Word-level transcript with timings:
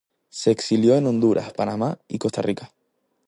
Se 0.29 0.49
exilió 0.49 0.95
en 0.95 1.05
Honduras, 1.05 1.53
Panamá 1.53 1.99
y 2.07 2.17
Costa 2.17 2.41
Rica. 2.41 2.71